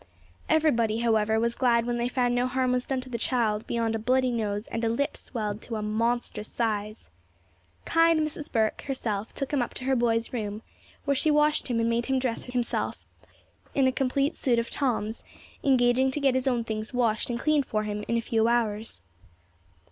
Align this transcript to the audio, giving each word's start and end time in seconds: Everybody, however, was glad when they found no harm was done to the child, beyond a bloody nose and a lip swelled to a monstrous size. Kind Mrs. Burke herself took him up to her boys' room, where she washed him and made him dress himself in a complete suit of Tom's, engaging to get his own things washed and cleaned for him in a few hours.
Everybody, 0.49 0.97
however, 1.01 1.39
was 1.39 1.53
glad 1.53 1.85
when 1.85 1.97
they 1.99 2.07
found 2.07 2.33
no 2.33 2.47
harm 2.47 2.71
was 2.71 2.87
done 2.87 3.01
to 3.01 3.09
the 3.09 3.19
child, 3.19 3.67
beyond 3.67 3.93
a 3.93 3.99
bloody 3.99 4.31
nose 4.31 4.65
and 4.65 4.83
a 4.83 4.89
lip 4.89 5.15
swelled 5.15 5.61
to 5.61 5.75
a 5.75 5.83
monstrous 5.83 6.47
size. 6.47 7.11
Kind 7.85 8.19
Mrs. 8.19 8.51
Burke 8.51 8.81
herself 8.81 9.31
took 9.31 9.53
him 9.53 9.61
up 9.61 9.75
to 9.75 9.83
her 9.83 9.95
boys' 9.95 10.33
room, 10.33 10.63
where 11.05 11.13
she 11.13 11.29
washed 11.29 11.67
him 11.67 11.79
and 11.79 11.87
made 11.87 12.07
him 12.07 12.17
dress 12.17 12.45
himself 12.45 13.05
in 13.75 13.85
a 13.85 13.91
complete 13.91 14.35
suit 14.35 14.57
of 14.57 14.71
Tom's, 14.71 15.23
engaging 15.63 16.09
to 16.09 16.19
get 16.19 16.33
his 16.33 16.47
own 16.47 16.63
things 16.63 16.95
washed 16.95 17.29
and 17.29 17.39
cleaned 17.39 17.67
for 17.67 17.83
him 17.83 18.03
in 18.07 18.17
a 18.17 18.21
few 18.21 18.47
hours. 18.47 19.03